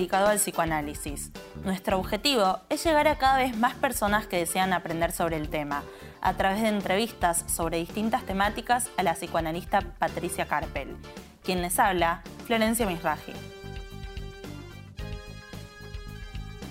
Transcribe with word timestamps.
dedicado 0.00 0.28
al 0.28 0.38
psicoanálisis. 0.38 1.30
Nuestro 1.62 1.98
objetivo 1.98 2.60
es 2.70 2.82
llegar 2.82 3.06
a 3.06 3.18
cada 3.18 3.36
vez 3.36 3.54
más 3.54 3.74
personas 3.74 4.26
que 4.26 4.38
desean 4.38 4.72
aprender 4.72 5.12
sobre 5.12 5.36
el 5.36 5.50
tema, 5.50 5.82
a 6.22 6.32
través 6.38 6.62
de 6.62 6.68
entrevistas 6.68 7.44
sobre 7.46 7.76
distintas 7.76 8.24
temáticas 8.24 8.88
a 8.96 9.02
la 9.02 9.12
psicoanalista 9.12 9.82
Patricia 9.98 10.46
Carpel. 10.46 10.96
Quien 11.44 11.60
les 11.60 11.78
habla, 11.78 12.22
Florencia 12.46 12.86
Misraji. 12.86 13.34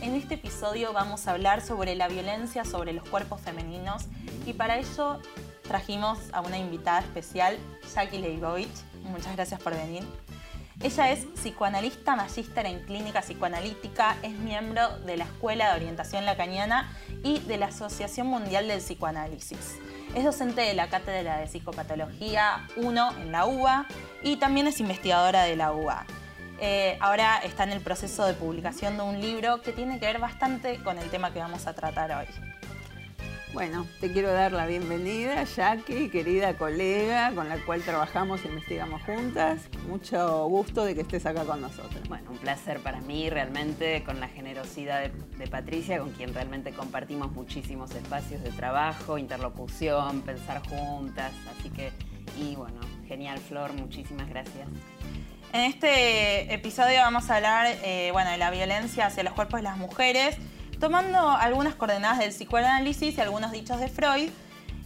En 0.02 0.16
este 0.16 0.34
episodio 0.34 0.92
vamos 0.92 1.28
a 1.28 1.32
hablar 1.32 1.62
sobre 1.62 1.94
la 1.94 2.08
violencia 2.08 2.66
sobre 2.66 2.94
los 2.94 3.08
cuerpos 3.08 3.42
femeninos 3.42 4.06
y 4.48 4.54
para 4.54 4.80
ello 4.80 5.20
trajimos 5.68 6.18
a 6.32 6.42
una 6.42 6.58
invitada 6.58 7.02
especial, 7.02 7.60
Jackie 7.94 8.18
Leibovich. 8.18 8.70
Muchas 9.04 9.36
gracias 9.36 9.62
por 9.62 9.76
venir. 9.76 10.04
Ella 10.82 11.12
es 11.12 11.26
psicoanalista 11.36 12.16
magíster 12.16 12.66
en 12.66 12.80
clínica 12.80 13.20
psicoanalítica, 13.20 14.16
es 14.24 14.32
miembro 14.32 14.98
de 15.00 15.18
la 15.18 15.26
Escuela 15.26 15.70
de 15.70 15.76
Orientación 15.76 16.26
Lacaniana 16.26 16.90
y 17.22 17.40
de 17.40 17.58
la 17.58 17.66
Asociación 17.66 18.28
Mundial 18.28 18.70
del 18.70 18.80
Psicoanálisis. 18.80 19.78
Es 20.16 20.24
docente 20.24 20.62
de 20.62 20.74
la 20.74 20.88
Cátedra 20.88 21.40
de 21.40 21.48
Psicopatología 21.48 22.66
1 22.78 23.18
en 23.18 23.32
la 23.34 23.46
UBA 23.46 23.88
y 24.24 24.38
también 24.38 24.68
es 24.68 24.80
investigadora 24.80 25.44
de 25.44 25.58
la 25.58 25.74
UBA. 25.74 26.06
Eh, 26.62 26.98
ahora 27.02 27.40
está 27.40 27.64
en 27.64 27.72
el 27.72 27.82
proceso 27.82 28.26
de 28.26 28.34
publicación 28.34 28.96
de 28.96 29.04
un 29.04 29.20
libro 29.20 29.62
que 29.62 29.74
tiene 29.74 30.00
que 30.00 30.06
ver 30.06 30.20
bastante 30.20 30.82
con 30.82 30.98
el 30.98 31.10
tema 31.10 31.34
que 31.34 31.40
vamos 31.40 31.68
a 31.68 31.74
tratar 31.74 32.12
hoy. 32.14 32.59
Bueno, 33.52 33.88
te 34.00 34.12
quiero 34.12 34.32
dar 34.32 34.52
la 34.52 34.68
bienvenida, 34.68 35.44
Jackie, 35.44 36.10
querida 36.10 36.56
colega 36.56 37.32
con 37.34 37.50
la 37.50 37.58
cual 37.66 37.82
trabajamos 37.82 38.46
e 38.46 38.48
investigamos 38.48 39.02
juntas. 39.02 39.62
Mucho 39.88 40.46
gusto 40.46 40.86
de 40.86 40.94
que 40.94 41.02
estés 41.02 41.26
acá 41.26 41.46
con 41.46 41.60
nosotros. 41.60 42.08
Bueno, 42.08 42.30
un 42.30 42.38
placer 42.38 42.80
para 42.80 43.02
mí 43.02 43.28
realmente 43.28 44.04
con 44.04 44.20
la 44.20 44.28
generosidad 44.28 45.02
de, 45.02 45.12
de, 45.40 45.48
Patricia, 45.48 45.98
con 45.98 46.12
quien 46.12 46.32
realmente 46.32 46.74
compartimos 46.74 47.32
muchísimos 47.32 47.90
espacios 47.96 48.44
de 48.44 48.52
trabajo, 48.52 49.18
interlocución, 49.18 50.22
pensar 50.22 50.62
juntas. 50.70 51.34
Así 51.58 51.72
que, 51.72 51.92
y 52.40 52.56
bueno, 52.56 52.80
genial 53.08 53.40
Flor, 53.40 53.74
muchísimas 53.74 54.30
gracias. 54.30 54.68
En 55.54 55.62
este 55.62 56.54
episodio 56.54 57.00
vamos 57.00 57.32
a 57.32 57.38
hablar 57.38 57.66
eh, 57.84 58.10
bueno, 58.14 58.30
de 58.30 58.38
la 58.38 58.52
violencia 58.52 59.08
hacia 59.08 59.24
los 59.24 59.34
cuerpos 59.34 59.58
de 59.58 59.64
las 59.64 59.78
mujeres 59.78 60.38
tomando 60.80 61.32
algunas 61.32 61.76
coordenadas 61.76 62.20
del 62.20 62.30
psicoanálisis 62.30 63.18
y 63.18 63.22
algunos 63.22 63.52
dichos 63.52 63.80
de 63.80 63.90
Freud, 63.90 64.30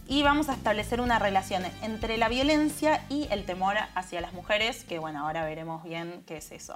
y 0.06 0.22
vamos 0.22 0.48
a 0.48 0.54
establecer 0.54 1.00
una 1.00 1.18
relación 1.18 1.62
entre 1.82 2.18
la 2.18 2.28
violencia 2.28 3.04
y 3.08 3.26
el 3.30 3.46
temor 3.46 3.76
hacia 3.94 4.20
las 4.20 4.32
mujeres, 4.32 4.84
que 4.84 4.98
bueno, 4.98 5.20
ahora 5.20 5.44
veremos 5.44 5.82
bien 5.84 6.24
qué 6.26 6.38
es 6.38 6.50
eso. 6.50 6.74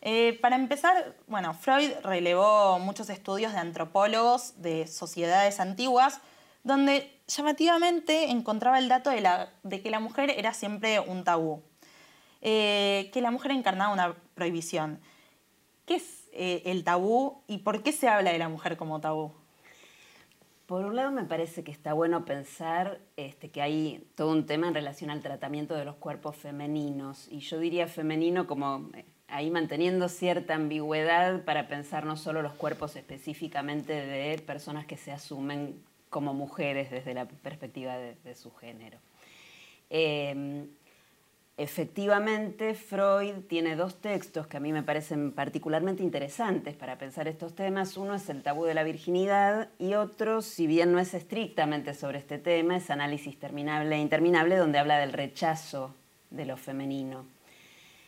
Eh, 0.00 0.38
para 0.40 0.56
empezar, 0.56 1.14
bueno, 1.28 1.54
Freud 1.54 1.92
relevó 2.02 2.78
muchos 2.80 3.10
estudios 3.10 3.52
de 3.52 3.58
antropólogos 3.58 4.60
de 4.60 4.86
sociedades 4.88 5.60
antiguas, 5.60 6.20
donde 6.64 7.20
llamativamente 7.28 8.30
encontraba 8.30 8.78
el 8.78 8.88
dato 8.88 9.10
de, 9.10 9.82
que 9.82 9.90
la 9.90 10.00
mujer 10.00 10.30
era 10.36 10.54
siempre 10.54 10.98
un 11.00 11.22
tabú, 11.22 11.62
eh, 12.40 13.10
que 13.12 13.20
la 13.20 13.30
mujer 13.30 13.52
encarnaba 13.52 13.92
una 13.92 14.14
prohibición. 14.34 15.00
¿Qué 15.86 15.96
es 15.96 16.21
eh, 16.32 16.62
el 16.66 16.82
tabú 16.82 17.42
y 17.46 17.58
por 17.58 17.82
qué 17.82 17.92
se 17.92 18.08
habla 18.08 18.32
de 18.32 18.38
la 18.38 18.48
mujer 18.48 18.76
como 18.76 19.00
tabú? 19.00 19.32
Por 20.66 20.86
un 20.86 20.96
lado 20.96 21.10
me 21.10 21.24
parece 21.24 21.62
que 21.62 21.70
está 21.70 21.92
bueno 21.92 22.24
pensar 22.24 23.00
este, 23.16 23.50
que 23.50 23.60
hay 23.60 24.06
todo 24.14 24.30
un 24.32 24.46
tema 24.46 24.68
en 24.68 24.74
relación 24.74 25.10
al 25.10 25.20
tratamiento 25.20 25.74
de 25.74 25.84
los 25.84 25.96
cuerpos 25.96 26.36
femeninos 26.36 27.28
y 27.30 27.40
yo 27.40 27.58
diría 27.58 27.86
femenino 27.86 28.46
como 28.46 28.90
eh, 28.94 29.04
ahí 29.28 29.50
manteniendo 29.50 30.08
cierta 30.08 30.54
ambigüedad 30.54 31.44
para 31.44 31.68
pensar 31.68 32.06
no 32.06 32.16
solo 32.16 32.40
los 32.40 32.54
cuerpos 32.54 32.96
específicamente 32.96 33.92
de 33.92 34.38
personas 34.38 34.86
que 34.86 34.96
se 34.96 35.12
asumen 35.12 35.82
como 36.08 36.32
mujeres 36.32 36.90
desde 36.90 37.12
la 37.12 37.26
perspectiva 37.26 37.98
de, 37.98 38.34
su 38.34 38.50
género. 38.52 38.98
Eh, 39.90 40.66
Efectivamente, 41.58 42.74
Freud 42.74 43.44
tiene 43.46 43.76
dos 43.76 44.00
textos 44.00 44.46
que 44.46 44.56
a 44.56 44.60
mí 44.60 44.72
me 44.72 44.82
parecen 44.82 45.32
particularmente 45.32 46.02
interesantes 46.02 46.74
para 46.74 46.96
pensar 46.96 47.28
estos 47.28 47.54
temas. 47.54 47.98
Uno 47.98 48.14
es 48.14 48.28
el 48.30 48.42
tabú 48.42 48.64
de 48.64 48.72
la 48.72 48.84
virginidad 48.84 49.68
y 49.78 49.94
otro, 49.94 50.40
si 50.40 50.66
bien 50.66 50.92
no 50.92 50.98
es 50.98 51.12
estrictamente 51.12 51.92
sobre 51.92 52.18
este 52.18 52.38
tema, 52.38 52.76
es 52.76 52.88
Análisis 52.88 53.38
Terminable 53.38 53.96
e 53.96 54.00
Interminable, 54.00 54.56
donde 54.56 54.78
habla 54.78 54.98
del 54.98 55.12
rechazo 55.12 55.94
de 56.30 56.46
lo 56.46 56.56
femenino. 56.56 57.26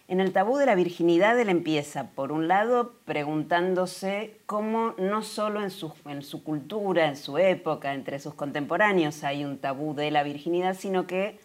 En 0.09 0.21
el 0.21 0.33
tabú 0.33 0.57
de 0.57 0.67
la 0.67 0.75
virginidad 0.75 1.39
él 1.39 1.51
empieza, 1.51 2.11
por 2.11 2.33
un 2.33 2.49
lado, 2.49 2.95
preguntándose 3.05 4.39
cómo 4.47 4.95
no 4.99 5.23
solo 5.23 5.63
en 5.63 5.71
su, 5.71 5.93
en 6.07 6.23
su 6.23 6.43
cultura, 6.45 7.09
en 7.09 7.17
su 7.17 7.37
época, 7.37 7.93
entre 7.93 8.19
sus 8.19 8.35
contemporáneos 8.35 9.23
hay 9.23 9.45
un 9.45 9.59
tabú 9.59 9.95
de 9.95 10.11
la 10.11 10.23
virginidad, 10.23 10.75
sino 10.75 11.07
que 11.07 11.39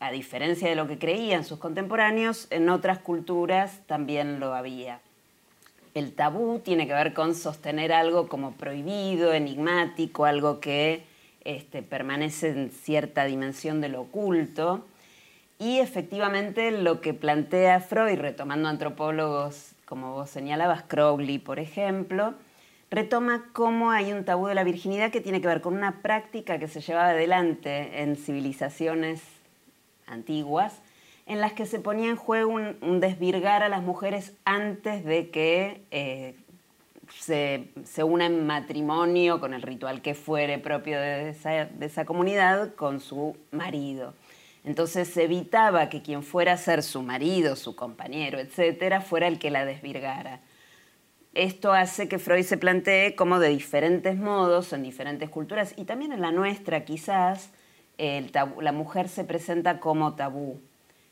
a 0.00 0.10
diferencia 0.12 0.68
de 0.68 0.76
lo 0.76 0.86
que 0.86 0.98
creían 0.98 1.44
sus 1.44 1.58
contemporáneos, 1.58 2.46
en 2.50 2.68
otras 2.68 2.98
culturas 2.98 3.80
también 3.86 4.38
lo 4.38 4.54
había. 4.54 5.00
El 5.94 6.12
tabú 6.12 6.60
tiene 6.60 6.86
que 6.86 6.92
ver 6.92 7.14
con 7.14 7.34
sostener 7.34 7.92
algo 7.92 8.28
como 8.28 8.52
prohibido, 8.52 9.32
enigmático, 9.32 10.24
algo 10.24 10.60
que 10.60 11.02
este, 11.44 11.82
permanece 11.82 12.50
en 12.50 12.70
cierta 12.70 13.24
dimensión 13.24 13.80
de 13.80 13.88
lo 13.88 14.02
oculto. 14.02 14.84
Y 15.58 15.80
efectivamente 15.80 16.70
lo 16.70 17.00
que 17.00 17.14
plantea 17.14 17.80
Freud, 17.80 18.20
retomando 18.20 18.68
antropólogos 18.68 19.72
como 19.84 20.12
vos 20.12 20.30
señalabas, 20.30 20.82
Crowley, 20.82 21.38
por 21.38 21.58
ejemplo, 21.58 22.34
retoma 22.90 23.46
cómo 23.54 23.90
hay 23.90 24.12
un 24.12 24.24
tabú 24.24 24.46
de 24.46 24.54
la 24.54 24.62
virginidad 24.62 25.10
que 25.10 25.22
tiene 25.22 25.40
que 25.40 25.48
ver 25.48 25.62
con 25.62 25.74
una 25.74 26.02
práctica 26.02 26.58
que 26.58 26.68
se 26.68 26.82
llevaba 26.82 27.08
adelante 27.08 28.02
en 28.02 28.16
civilizaciones 28.16 29.37
antiguas, 30.08 30.80
en 31.26 31.40
las 31.40 31.52
que 31.52 31.66
se 31.66 31.78
ponía 31.78 32.08
en 32.08 32.16
juego 32.16 32.52
un, 32.52 33.00
desvirgar 33.00 33.62
a 33.62 33.68
las 33.68 33.82
mujeres 33.82 34.32
antes 34.44 35.04
de 35.04 35.30
que 35.30 35.82
eh, 35.90 36.34
se, 37.14 37.68
se, 37.84 38.02
en 38.02 38.46
matrimonio 38.46 39.40
con 39.40 39.54
el 39.54 39.62
ritual 39.62 40.02
que 40.02 40.14
fuere 40.14 40.58
propio 40.58 41.00
de 41.00 41.30
esa, 41.80 42.04
comunidad 42.04 42.74
con 42.74 43.00
su 43.00 43.36
marido. 43.50 44.14
Entonces 44.64 45.08
se 45.08 45.24
evitaba 45.24 45.88
que 45.88 46.02
quien 46.02 46.22
fuera 46.22 46.52
a 46.52 46.56
ser 46.56 46.82
su 46.82 47.02
marido, 47.02 47.56
su 47.56 47.76
compañero, 47.76 48.38
etcétera, 48.38 49.00
fuera 49.00 49.26
el 49.28 49.38
que 49.38 49.50
la 49.50 49.64
desvirgara. 49.64 50.40
Esto 51.34 51.72
hace 51.72 52.08
que 52.08 52.18
Freud 52.18 52.44
se 52.44 52.56
plantee 52.56 53.14
como 53.14 53.38
de 53.38 53.50
diferentes 53.50 54.16
modos, 54.16 54.72
en 54.72 54.82
diferentes 54.82 55.30
culturas, 55.30 55.74
y 55.76 55.84
también 55.84 56.12
en 56.12 56.20
la 56.20 56.32
nuestra 56.32 56.84
quizás, 56.84 57.50
la 57.98 58.72
mujer 58.72 59.08
se 59.08 59.24
presenta 59.24 59.80
como 59.80 60.14
tabú, 60.14 60.60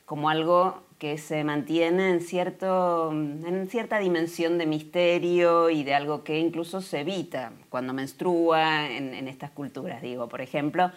como 0.04 0.30
algo 0.30 0.82
que 0.98 1.18
se 1.18 1.44
mantiene 1.44 2.10
en, 2.10 2.20
cierto, 2.20 3.10
en 3.10 3.68
cierta 3.68 3.98
dimensión 3.98 4.56
de 4.56 4.66
misterio 4.66 5.68
y 5.68 5.84
de 5.84 5.94
algo 5.94 6.24
que 6.24 6.38
incluso 6.38 6.80
se 6.80 7.00
evita 7.00 7.52
cuando 7.68 7.92
menstrua 7.92 8.88
en, 8.88 9.12
en 9.12 9.28
estas 9.28 9.50
culturas. 9.50 10.00
Digo, 10.00 10.28
por 10.28 10.40
ejemplo, 10.40 10.90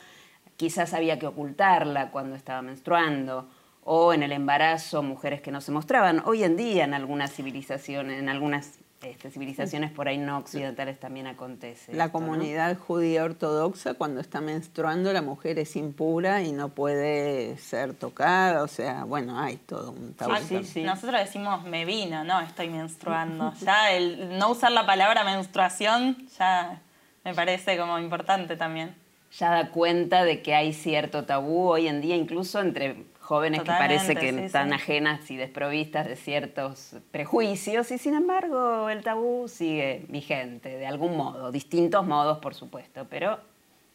quizás 0.56 0.94
había 0.94 1.20
que 1.20 1.28
ocultarla 1.28 2.12
cuando 2.12 2.36
estaba 2.36 2.62
menstruando 2.62 3.50
o 3.84 4.14
en 4.14 4.24
el 4.24 4.32
embarazo 4.32 5.02
mujeres 5.04 5.42
que 5.42 5.52
no 5.52 5.62
se 5.62 5.72
mostraban. 5.72 6.22
Hoy 6.26 6.44
en 6.44 6.56
día 6.56 6.84
en 6.84 6.94
algunas 6.94 7.34
civilizaciones, 7.34 8.20
en 8.20 8.30
algunas 8.30 8.79
este, 9.02 9.32
civilizaciones 9.32 9.92
por 9.92 10.10
ahí 10.10 10.18
no 10.18 10.38
occidentales 10.38 11.00
también 11.00 11.28
acontece. 11.28 11.94
La 11.94 12.12
comunidad 12.12 12.78
judía 12.78 13.24
ortodoxa 13.24 13.94
cuando 13.94 14.20
está 14.20 14.42
menstruando 14.42 15.14
la 15.14 15.22
mujer 15.22 15.58
es 15.58 15.78
impura 15.78 16.42
y 16.44 16.52
no 16.52 16.70
puede 16.70 17.58
ser 17.60 17.94
tocada, 17.94 18.62
o 18.62 18.68
sea, 18.68 19.06
bueno, 19.06 19.40
hay 19.40 19.56
todo 19.56 19.92
un 19.92 20.14
tabú. 20.14 20.34
sí, 20.46 20.64
sí. 20.66 20.84
Nosotros 20.84 21.20
decimos 21.22 21.64
me 21.64 21.86
vino, 21.86 22.26
no, 22.26 22.42
estoy 22.42 22.70
menstruando. 22.70 23.54
ya 23.62 23.92
el 23.92 24.38
no 24.38 24.52
usar 24.52 24.74
la 24.74 24.86
palabra 24.86 25.24
menstruación 25.24 26.28
ya 26.38 26.82
me 27.24 27.34
parece 27.34 27.78
como 27.78 28.00
importante 28.00 28.58
también. 28.58 28.96
Ya 29.32 29.52
da 29.52 29.70
cuenta 29.70 30.24
de 30.24 30.42
que 30.42 30.56
hay 30.56 30.74
cierto 30.74 31.24
tabú 31.24 31.70
hoy 31.70 31.88
en 31.88 32.02
día, 32.02 32.16
incluso 32.16 32.60
entre 32.60 33.06
jóvenes 33.30 33.62
que 33.62 33.68
parece 33.68 34.16
que 34.16 34.30
están 34.30 34.74
ajenas 34.74 35.30
y 35.30 35.38
desprovistas 35.38 36.08
de 36.08 36.16
ciertos 36.16 36.96
prejuicios 37.12 37.92
y 37.92 38.00
sin 38.00 38.16
embargo 38.16 38.90
el 38.90 39.04
tabú 39.04 39.48
sigue 39.48 40.04
vigente 40.08 40.70
de 40.70 40.88
algún 40.88 41.16
modo, 41.16 41.52
distintos 41.52 42.08
modos 42.08 42.40
por 42.40 42.56
supuesto, 42.56 43.06
pero 43.08 43.38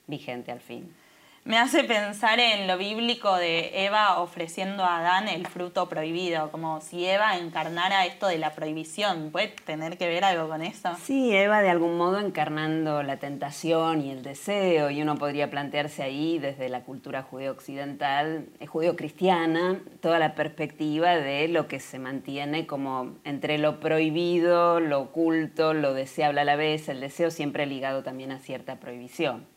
vigente 0.06 0.52
al 0.52 0.60
fin. 0.60 0.94
Me 1.44 1.58
hace 1.58 1.84
pensar 1.84 2.40
en 2.40 2.66
lo 2.66 2.78
bíblico 2.78 3.36
de 3.36 3.84
Eva 3.84 4.18
ofreciendo 4.20 4.82
a 4.82 5.00
Adán 5.00 5.28
el 5.28 5.46
fruto 5.46 5.88
prohibido, 5.90 6.50
como 6.50 6.80
si 6.80 7.06
Eva 7.06 7.36
encarnara 7.36 8.06
esto 8.06 8.26
de 8.28 8.38
la 8.38 8.54
prohibición. 8.54 9.30
¿Puede 9.30 9.48
tener 9.48 9.98
que 9.98 10.08
ver 10.08 10.24
algo 10.24 10.48
con 10.48 10.62
eso? 10.62 10.96
Sí, 11.02 11.36
Eva 11.36 11.60
de 11.60 11.68
algún 11.68 11.98
modo 11.98 12.18
encarnando 12.18 13.02
la 13.02 13.18
tentación 13.18 14.00
y 14.00 14.10
el 14.10 14.22
deseo, 14.22 14.90
y 14.90 15.02
uno 15.02 15.16
podría 15.16 15.50
plantearse 15.50 16.02
ahí 16.02 16.38
desde 16.38 16.70
la 16.70 16.80
cultura 16.80 17.22
judeo-occidental, 17.22 18.46
eh, 18.58 18.66
judeo-cristiana, 18.66 19.80
toda 20.00 20.18
la 20.18 20.34
perspectiva 20.34 21.16
de 21.16 21.48
lo 21.48 21.68
que 21.68 21.78
se 21.78 21.98
mantiene 21.98 22.66
como 22.66 23.16
entre 23.24 23.58
lo 23.58 23.80
prohibido, 23.80 24.80
lo 24.80 25.00
oculto, 25.00 25.74
lo 25.74 25.92
deseable 25.92 26.40
a 26.40 26.44
la 26.44 26.56
vez, 26.56 26.88
el 26.88 27.00
deseo 27.00 27.30
siempre 27.30 27.66
ligado 27.66 28.02
también 28.02 28.32
a 28.32 28.38
cierta 28.38 28.76
prohibición. 28.76 29.53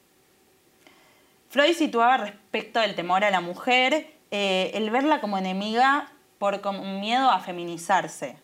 Freud 1.50 1.74
situaba 1.74 2.18
respecto 2.18 2.80
del 2.80 2.96
temor 2.96 3.24
a 3.24 3.32
la 3.32 3.42
mujer 3.42 4.08
eh, 4.32 4.72
el 4.74 4.90
verla 4.90 5.22
como 5.22 5.38
enemiga 5.38 6.12
por 6.38 6.62
miedo 7.00 7.32
a 7.32 7.40
feminizarse. 7.40 8.38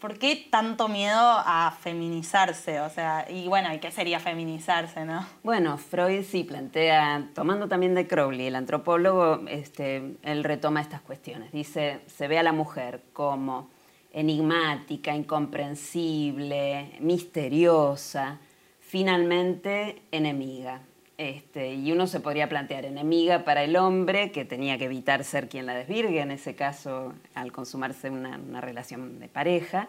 ¿Por 0.00 0.16
qué 0.16 0.46
tanto 0.48 0.86
miedo 0.86 1.18
a 1.20 1.76
feminizarse? 1.80 2.80
O 2.80 2.88
sea, 2.88 3.26
y 3.28 3.48
bueno, 3.48 3.74
¿y 3.74 3.80
qué 3.80 3.90
sería 3.90 4.20
feminizarse, 4.20 5.04
no? 5.04 5.26
Bueno, 5.42 5.76
Freud 5.76 6.22
sí 6.22 6.44
plantea, 6.44 7.30
tomando 7.34 7.66
también 7.66 7.96
de 7.96 8.06
Crowley, 8.06 8.46
el 8.46 8.54
antropólogo, 8.54 9.40
este, 9.48 10.14
él 10.22 10.44
retoma 10.44 10.80
estas 10.80 11.00
cuestiones. 11.00 11.50
Dice, 11.50 12.00
se 12.06 12.28
ve 12.28 12.38
a 12.38 12.44
la 12.44 12.52
mujer 12.52 13.02
como 13.12 13.70
enigmática, 14.12 15.16
incomprensible, 15.16 16.92
misteriosa, 17.00 18.38
finalmente 18.78 20.02
enemiga. 20.12 20.80
Este, 21.18 21.74
y 21.74 21.90
uno 21.90 22.06
se 22.06 22.20
podría 22.20 22.48
plantear 22.48 22.84
enemiga 22.84 23.42
para 23.42 23.64
el 23.64 23.74
hombre, 23.74 24.30
que 24.30 24.44
tenía 24.44 24.78
que 24.78 24.84
evitar 24.84 25.24
ser 25.24 25.48
quien 25.48 25.66
la 25.66 25.74
desvirgue, 25.74 26.20
en 26.20 26.30
ese 26.30 26.54
caso, 26.54 27.12
al 27.34 27.50
consumarse 27.50 28.08
una, 28.08 28.60
relación 28.60 29.18
de 29.18 29.26
pareja. 29.26 29.88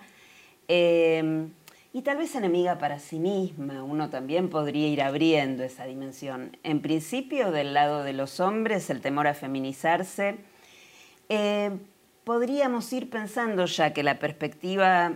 Em, 0.67 1.51
y 1.93 2.01
tal 2.01 2.17
vez 2.17 2.33
enemiga 2.33 2.79
para 2.79 2.97
sí 2.97 3.19
misma, 3.19 3.83
uno 3.83 4.09
también 4.09 4.49
podría 4.49 4.87
ir 4.87 5.03
abriendo 5.03 5.63
esa 5.63 5.85
dimensión. 5.85 6.57
En 6.63 6.81
principio, 6.81 7.51
del 7.51 7.75
lado 7.75 8.03
de 8.03 8.13
los 8.13 8.39
hombres, 8.39 8.89
el 8.89 8.99
temor 8.99 9.27
a 9.27 9.35
feminizarse. 9.35 10.37
Eh, 11.29 11.69
podríamos 12.23 12.91
ir 12.91 13.07
pensando 13.11 13.65
ya 13.65 13.93
que 13.93 14.01
la 14.01 14.17
perspectiva 14.17 15.13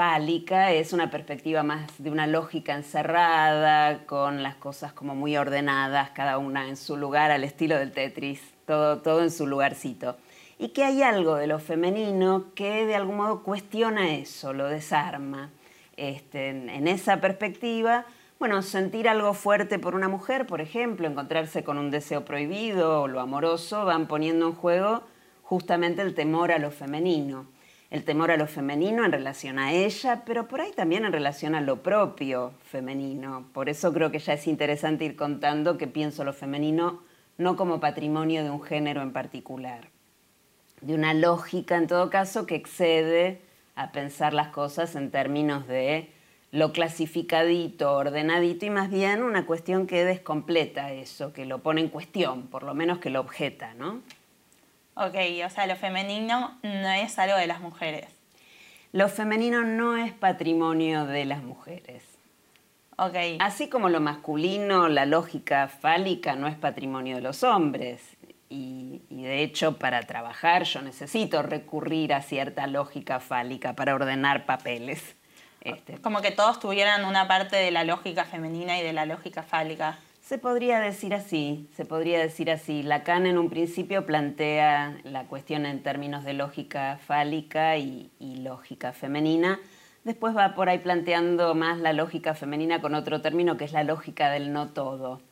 es 0.00 0.92
una 0.92 1.10
perspectiva 1.10 1.64
más 1.64 1.90
de 1.98 2.12
una 2.12 2.28
lógica 2.28 2.76
encerrada, 2.76 4.06
con 4.06 4.44
las 4.44 4.54
cosas 4.54 4.92
como 4.92 5.16
muy 5.16 5.36
ordenadas, 5.36 6.10
cada 6.10 6.38
una 6.38 6.68
en 6.68 6.76
su 6.76 6.96
lugar, 6.96 7.32
al 7.32 7.42
estilo 7.42 7.76
del 7.76 7.90
Tetris, 7.90 8.40
todo, 8.64 8.98
todo 8.98 9.24
en 9.24 9.32
su 9.32 9.48
lugarcito. 9.48 10.16
Y 10.56 10.68
que 10.68 10.84
hay 10.84 11.02
algo 11.02 11.34
de 11.34 11.48
lo 11.48 11.58
femenino 11.58 12.44
que 12.54 12.86
de 12.86 12.94
algún 12.94 13.16
modo 13.16 13.42
cuestiona 13.42 14.14
eso, 14.14 14.52
lo 14.52 14.68
desarma. 14.68 15.50
Este, 15.96 16.50
en 16.50 16.86
esa 16.86 17.20
perspectiva, 17.20 18.06
bueno, 18.38 18.62
sentir 18.62 19.08
algo 19.08 19.34
fuerte 19.34 19.80
por 19.80 19.96
una 19.96 20.06
mujer, 20.06 20.46
por 20.46 20.60
ejemplo, 20.60 21.08
encontrarse 21.08 21.64
con 21.64 21.76
un 21.76 21.90
deseo 21.90 22.24
prohibido 22.24 23.02
o 23.02 23.08
lo 23.08 23.18
amoroso, 23.18 23.84
van 23.84 24.06
poniendo 24.06 24.46
en 24.46 24.54
juego 24.54 25.02
justamente 25.42 26.02
el 26.02 26.14
temor 26.14 26.52
a 26.52 26.58
lo 26.58 26.70
femenino 26.70 27.46
el 27.90 28.04
temor 28.04 28.30
a 28.30 28.36
lo 28.36 28.46
femenino 28.46 29.04
en 29.04 29.12
relación 29.12 29.58
a 29.58 29.72
ella, 29.72 30.22
pero 30.26 30.46
por 30.46 30.60
ahí 30.60 30.72
también 30.72 31.04
en 31.04 31.12
relación 31.12 31.54
a 31.54 31.60
lo 31.60 31.82
propio 31.82 32.52
femenino. 32.64 33.48
Por 33.54 33.68
eso 33.68 33.92
creo 33.92 34.10
que 34.10 34.18
ya 34.18 34.34
es 34.34 34.46
interesante 34.46 35.06
ir 35.06 35.16
contando 35.16 35.78
que 35.78 35.86
pienso 35.86 36.24
lo 36.24 36.32
femenino 36.32 37.02
no 37.38 37.56
como 37.56 37.80
patrimonio 37.80 38.42
de 38.42 38.50
un 38.50 38.62
género 38.62 39.00
en 39.00 39.12
particular, 39.12 39.88
de 40.80 40.94
una 40.94 41.14
lógica 41.14 41.76
en 41.76 41.86
todo 41.86 42.10
caso 42.10 42.46
que 42.46 42.56
excede 42.56 43.40
a 43.74 43.92
pensar 43.92 44.34
las 44.34 44.48
cosas 44.48 44.96
en 44.96 45.10
términos 45.10 45.66
de 45.68 46.10
lo 46.50 46.72
clasificadito, 46.72 47.94
ordenadito 47.94 48.66
y 48.66 48.70
más 48.70 48.90
bien 48.90 49.22
una 49.22 49.46
cuestión 49.46 49.86
que 49.86 50.04
descompleta 50.04 50.92
eso, 50.92 51.32
que 51.32 51.46
lo 51.46 51.62
pone 51.62 51.82
en 51.82 51.88
cuestión, 51.88 52.48
por 52.48 52.64
lo 52.64 52.74
menos 52.74 52.98
que 52.98 53.10
lo 53.10 53.20
objeta, 53.20 53.74
¿no? 53.74 54.00
Ok, 55.00 55.14
o 55.46 55.50
sea, 55.50 55.66
lo 55.68 55.76
femenino 55.76 56.58
no 56.64 56.88
es 56.90 57.20
algo 57.20 57.36
de 57.36 57.46
las 57.46 57.60
mujeres. 57.60 58.06
Lo 58.90 59.08
femenino 59.08 59.62
no 59.62 59.96
es 59.96 60.12
patrimonio 60.12 61.06
de 61.06 61.24
las 61.24 61.40
mujeres. 61.42 62.02
Ok. 62.96 63.14
Así 63.38 63.68
como 63.68 63.90
lo 63.90 64.00
masculino, 64.00 64.88
la 64.88 65.06
lógica 65.06 65.68
fálica 65.68 66.34
no 66.34 66.48
es 66.48 66.56
patrimonio 66.56 67.14
de 67.14 67.22
los 67.22 67.44
hombres. 67.44 68.02
Y, 68.50 69.02
de 69.08 69.44
hecho, 69.44 69.78
para 69.78 70.02
trabajar 70.02 70.64
yo 70.64 70.82
necesito 70.82 71.42
recurrir 71.42 72.12
a 72.12 72.22
cierta 72.22 72.66
lógica 72.66 73.20
fálica 73.20 73.74
para 73.74 73.94
ordenar 73.94 74.46
papeles. 74.46 75.14
Este. 75.60 76.00
Como 76.00 76.22
que 76.22 76.32
todos 76.32 76.58
tuvieran 76.58 77.04
una 77.04 77.28
parte 77.28 77.54
de 77.54 77.70
la 77.70 77.84
lógica 77.84 78.24
femenina 78.24 78.78
y 78.80 78.82
de 78.82 78.92
la 78.92 79.06
lógica 79.06 79.44
fálica. 79.44 79.98
Se 80.28 80.36
podría 80.36 80.78
decir 80.78 81.14
así, 81.14 81.70
se 81.74 81.86
podría 81.86 82.18
decir 82.18 82.50
así. 82.50 82.82
Lacan 82.82 83.24
en 83.24 83.38
un 83.38 83.48
principio 83.48 84.04
plantea 84.04 84.98
la 85.04 85.24
cuestión 85.24 85.64
en 85.64 85.82
términos 85.82 86.22
de 86.22 86.34
lógica 86.34 86.98
fálica 87.06 87.78
y, 87.78 88.10
lógica 88.20 88.92
femenina. 88.92 89.58
Después 90.04 90.36
va 90.36 90.54
por 90.54 90.68
ahí 90.68 90.80
planteando 90.80 91.54
más 91.54 91.78
la 91.78 91.94
lógica 91.94 92.34
femenina 92.34 92.82
con 92.82 92.94
otro 92.94 93.22
término 93.22 93.56
que 93.56 93.64
es 93.64 93.72
la 93.72 93.84
lógica 93.84 94.30
del 94.30 94.52
no 94.52 94.68
todo. 94.68 95.22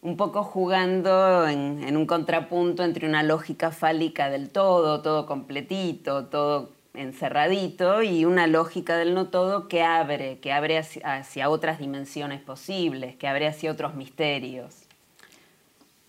Un 0.00 0.16
poco 0.16 0.44
jugando 0.44 1.48
en, 1.48 1.82
en 1.82 1.96
un 1.96 2.06
contrapunto 2.06 2.84
entre 2.84 3.08
una 3.08 3.24
lógica 3.24 3.72
fálica 3.72 4.30
del 4.30 4.50
todo, 4.50 5.02
todo 5.02 5.26
completito, 5.26 6.26
todo 6.26 6.75
encerradito 6.96 8.02
y 8.02 8.24
una 8.24 8.46
lógica 8.46 8.96
del 8.96 9.14
no 9.14 9.28
todo 9.28 9.68
que 9.68 9.82
abre, 9.82 10.38
que 10.38 10.52
abre 10.52 10.78
hacia, 10.78 11.50
otras 11.50 11.78
dimensiones 11.78 12.40
posibles, 12.40 13.16
que 13.16 13.28
abre 13.28 13.46
hacia 13.46 13.70
otros 13.70 13.94
misterios. 13.94 14.74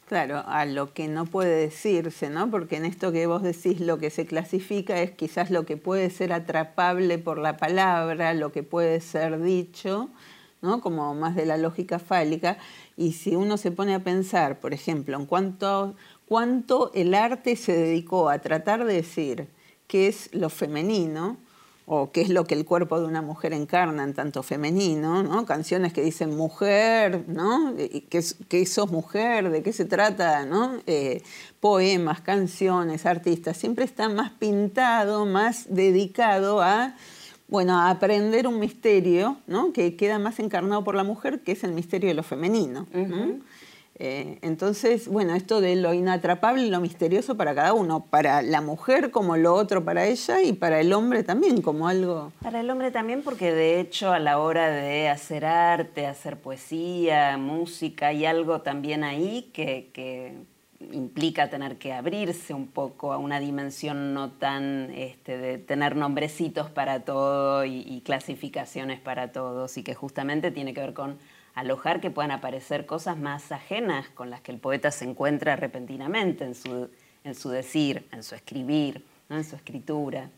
Claro, 0.08 0.44
a 0.48 0.66
lo 0.66 0.94
que 0.94 1.10
no 1.10 1.26
puede 1.26 1.60
decirse, 1.60 2.30
¿no? 2.30 2.50
Porque 2.50 2.78
en 2.78 2.86
esto 2.86 3.12
que 3.12 3.28
vos 3.28 3.44
decís 3.44 3.82
lo 3.82 3.98
que 3.98 4.10
se 4.10 4.26
clasifica 4.26 5.02
es 5.02 5.12
quizás 5.12 5.52
lo 5.52 5.66
que 5.66 5.76
puede 5.76 6.10
ser 6.10 6.32
atrapable 6.32 7.18
por 7.18 7.38
la 7.38 7.58
palabra, 7.58 8.34
lo 8.34 8.54
que 8.54 8.64
puede 8.64 9.02
ser 9.02 9.42
dicho, 9.42 10.10
¿no? 10.62 10.80
Como 10.80 11.14
más 11.14 11.36
de 11.36 11.46
la 11.46 11.58
lógica 11.58 12.00
fálica. 12.00 12.58
Y 12.96 13.12
si 13.14 13.36
uno 13.36 13.58
se 13.58 13.72
pone 13.72 13.94
a 13.96 14.00
pensar, 14.00 14.60
por 14.60 14.74
ejemplo, 14.74 15.18
en 15.18 15.26
cuánto, 15.26 15.96
cuánto 16.26 16.92
el 16.94 17.14
arte 17.14 17.58
se 17.58 17.74
dedicó 17.74 18.30
a 18.30 18.40
tratar 18.40 18.86
de 18.86 18.94
decir 18.94 19.57
qué 19.88 20.08
es 20.08 20.30
lo 20.34 20.50
femenino 20.50 21.38
o 21.90 22.12
qué 22.12 22.20
es 22.20 22.30
lo 22.30 22.44
que 22.44 22.54
el 22.54 22.66
cuerpo 22.66 23.00
de 23.00 23.06
una 23.06 23.22
mujer 23.22 23.54
encarna 23.54 24.04
en 24.04 24.14
tanto 24.14 24.44
femenino, 24.44 25.24
¿no? 25.24 25.46
Canciones 25.46 25.94
que 25.94 26.02
dicen 26.02 26.36
mujer, 26.36 27.24
¿no? 27.28 27.74
¿Qué, 28.10 28.66
sos 28.66 28.92
mujer? 28.92 29.50
¿De 29.50 29.64
qué 29.64 29.72
se 29.72 29.86
trata? 29.86 30.46
¿no? 30.46 30.82
Eh, 30.86 31.24
poemas, 31.62 32.20
canciones, 32.20 33.06
artistas, 33.06 33.56
siempre 33.56 33.86
está 33.86 34.10
más 34.10 34.32
pintado, 34.32 35.26
más 35.26 35.74
dedicado 35.74 36.62
a, 36.62 36.94
bueno, 37.48 37.80
a 37.80 37.90
aprender 37.90 38.48
un 38.48 38.60
misterio, 38.60 39.38
¿no? 39.48 39.72
Que 39.72 39.96
queda 39.96 40.20
más 40.20 40.40
encarnado 40.40 40.84
por 40.84 40.96
la 40.96 41.06
mujer, 41.06 41.40
que 41.40 41.54
es 41.54 41.64
el 41.64 41.72
misterio 41.72 42.10
de 42.10 42.16
lo 42.16 42.24
femenino. 42.24 42.86
Eh, 44.00 44.38
entonces, 44.44 45.08
bueno, 45.08 45.34
esto 45.34 45.60
de 45.60 45.76
lo 45.76 45.92
inatrapable 45.92 46.64
y 46.64 46.70
lo 46.70 46.80
misterioso 46.80 47.36
para 47.36 47.56
cada 47.56 47.74
uno, 47.74 48.06
para 48.06 48.44
la 48.44 48.62
mujer 48.62 49.10
como 49.10 49.38
lo 49.38 49.56
otro 49.56 49.84
para 49.84 50.06
ella 50.06 50.42
y 50.44 50.54
para 50.54 50.80
el 50.80 50.94
hombre 50.94 51.24
también 51.24 51.64
como 51.64 51.88
algo... 51.88 52.32
Para 52.44 52.60
el 52.60 52.70
hombre 52.70 52.92
también 52.92 53.24
porque 53.24 53.52
de 53.52 53.80
hecho 53.80 54.12
a 54.12 54.20
la 54.20 54.38
hora 54.38 54.70
de 54.70 55.10
hacer 55.10 55.46
arte, 55.46 56.06
hacer 56.06 56.38
poesía, 56.38 57.38
música, 57.38 58.08
hay 58.08 58.26
algo 58.26 58.62
también 58.62 59.04
ahí 59.04 59.50
que, 59.52 60.46
implica 60.80 61.50
tener 61.50 61.80
que 61.80 61.92
abrirse 61.92 62.54
un 62.54 62.68
poco 62.68 63.12
a 63.12 63.18
una 63.18 63.40
dimensión 63.40 64.14
no 64.14 64.30
tan 64.30 64.92
este, 64.94 65.40
de 65.40 65.58
tener 65.58 65.96
nombrecitos 65.96 66.70
para 66.70 67.00
todo 67.00 67.66
y 67.66 68.04
clasificaciones 68.06 69.00
para 69.00 69.32
todos 69.32 69.76
y 69.80 69.84
que 69.84 69.96
justamente 69.96 70.52
tiene 70.52 70.76
que 70.76 70.82
ver 70.82 70.94
con 70.94 71.18
alojar 71.58 72.00
que 72.02 72.12
puedan 72.12 72.30
aparecer 72.30 72.86
cosas 72.86 73.18
más 73.18 73.52
ajenas 73.52 74.08
con 74.10 74.30
las 74.30 74.42
que 74.42 74.52
el 74.52 74.60
poeta 74.60 74.92
se 74.92 75.06
encuentra 75.06 75.56
repentinamente 75.56 76.44
en 76.44 76.54
su, 76.54 76.88
en 77.24 77.34
su 77.34 77.50
decir, 77.50 78.08
en 78.12 78.22
su 78.22 78.36
escribir, 78.36 79.04
en 79.32 79.44
su 79.44 79.56
escritura. 79.56 80.30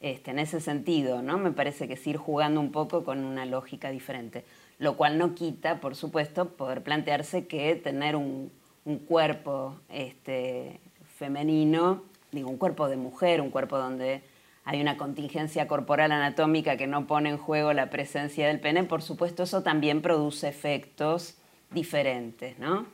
Este, 0.00 0.30
en 0.30 0.38
ese 0.38 0.60
sentido, 0.60 1.22
¿no? 1.22 1.38
me 1.38 1.50
parece 1.50 1.88
que 1.88 1.94
es 1.94 2.06
ir 2.06 2.16
jugando 2.16 2.60
un 2.60 2.70
poco 2.70 3.04
con 3.04 3.24
una 3.24 3.46
lógica 3.46 3.90
diferente, 3.90 4.44
lo 4.78 4.96
cual 4.96 5.18
no 5.18 5.34
quita, 5.34 5.80
por 5.80 5.96
supuesto, 5.96 6.50
poder 6.50 6.84
plantearse 6.84 7.48
que 7.48 7.74
tener 7.74 8.14
un, 8.14 8.52
un 8.84 8.98
cuerpo 9.00 9.74
este, 9.88 10.78
femenino, 11.16 12.04
digo, 12.30 12.48
un 12.48 12.58
cuerpo 12.58 12.88
de 12.88 12.96
mujer, 12.96 13.40
un 13.40 13.50
cuerpo 13.50 13.76
donde 13.76 14.22
hay 14.64 14.80
una 14.80 14.96
contingencia 14.96 15.66
corporal 15.66 16.12
anatómica 16.12 16.76
que 16.76 16.86
no 16.86 17.06
pone 17.06 17.30
en 17.30 17.38
juego 17.38 17.72
la 17.72 17.90
presencia 17.90 18.46
del 18.46 18.60
pene, 18.60 18.84
por 18.84 19.02
supuesto 19.02 19.44
eso 19.44 19.62
también 19.62 20.02
produce 20.02 20.48
efectos 20.48 21.36
diferentes, 21.70 22.58
¿no? 22.58 22.86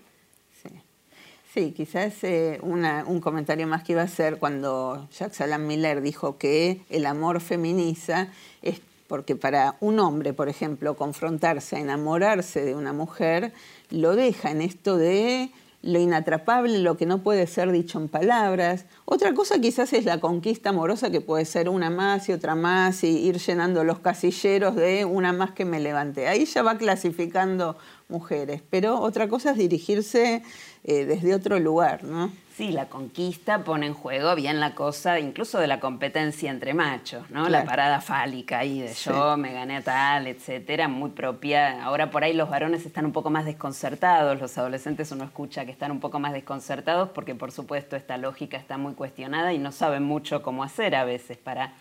Sí, 1.56 1.72
quizás 1.72 2.22
eh, 2.22 2.60
un 2.62 3.20
comentario 3.22 3.66
más 3.66 3.82
que 3.82 3.92
iba 3.92 4.02
a 4.02 4.04
hacer 4.04 4.38
cuando 4.38 5.08
Jacques 5.10 5.40
Alain 5.40 5.66
Miller 5.66 6.02
dijo 6.02 6.36
que 6.36 6.82
el 6.90 7.06
amor 7.06 7.40
feminiza, 7.40 8.28
es 8.60 8.82
porque 9.06 9.36
para 9.36 9.76
un 9.80 9.98
hombre, 9.98 10.34
por 10.34 10.50
ejemplo, 10.50 10.96
confrontarse, 10.96 11.78
enamorarse 11.78 12.62
de 12.62 12.74
una 12.74 12.92
mujer, 12.92 13.54
lo 13.88 14.16
deja 14.16 14.50
en 14.50 14.60
esto 14.60 14.98
de 14.98 15.50
lo 15.82 15.98
inatrapable, 16.00 16.78
lo 16.78 16.96
que 16.96 17.06
no 17.06 17.22
puede 17.22 17.46
ser 17.46 17.70
dicho 17.70 17.98
en 17.98 18.08
palabras. 18.08 18.86
Otra 19.04 19.34
cosa 19.34 19.60
quizás 19.60 19.92
es 19.92 20.04
la 20.04 20.20
conquista 20.20 20.70
amorosa, 20.70 21.10
que 21.10 21.20
puede 21.20 21.44
ser 21.44 21.68
una 21.68 21.90
más 21.90 22.28
y 22.28 22.32
otra 22.32 22.54
más, 22.54 23.04
y 23.04 23.08
ir 23.08 23.38
llenando 23.38 23.84
los 23.84 24.00
casilleros 24.00 24.76
de 24.76 25.04
una 25.04 25.32
más 25.32 25.52
que 25.52 25.64
me 25.64 25.80
levante. 25.80 26.28
Ahí 26.28 26.44
ya 26.44 26.62
va 26.62 26.78
clasificando 26.78 27.76
mujeres, 28.08 28.62
pero 28.70 29.00
otra 29.00 29.28
cosa 29.28 29.52
es 29.52 29.58
dirigirse 29.58 30.42
eh, 30.84 31.04
desde 31.04 31.34
otro 31.34 31.58
lugar, 31.58 32.04
¿no? 32.04 32.30
Sí, 32.56 32.72
la 32.72 32.86
conquista 32.86 33.64
pone 33.64 33.84
en 33.84 33.92
juego 33.92 34.34
bien 34.34 34.60
la 34.60 34.74
cosa, 34.74 35.20
incluso 35.20 35.58
de 35.58 35.66
la 35.66 35.78
competencia 35.78 36.50
entre 36.50 36.72
machos, 36.72 37.30
¿no? 37.30 37.50
La 37.50 37.66
parada 37.66 38.00
fálica 38.00 38.60
ahí 38.60 38.80
de 38.80 38.94
yo 38.94 39.36
me 39.36 39.52
gané 39.52 39.76
a 39.76 39.82
tal, 39.82 40.26
etcétera, 40.26 40.88
muy 40.88 41.10
propia. 41.10 41.84
Ahora 41.84 42.10
por 42.10 42.24
ahí 42.24 42.32
los 42.32 42.48
varones 42.48 42.86
están 42.86 43.04
un 43.04 43.12
poco 43.12 43.28
más 43.28 43.44
desconcertados, 43.44 44.40
los 44.40 44.56
adolescentes 44.56 45.12
uno 45.12 45.24
escucha 45.24 45.66
que 45.66 45.70
están 45.70 45.90
un 45.90 46.00
poco 46.00 46.18
más 46.18 46.32
desconcertados 46.32 47.10
porque 47.10 47.34
por 47.34 47.52
supuesto 47.52 47.94
esta 47.94 48.16
lógica 48.16 48.56
está 48.56 48.78
muy 48.78 48.94
cuestionada 48.94 49.52
y 49.52 49.58
no 49.58 49.70
saben 49.70 50.04
mucho 50.04 50.40
cómo 50.40 50.64
hacer 50.64 50.94
a 50.94 51.04
veces 51.04 51.36
para 51.36 51.74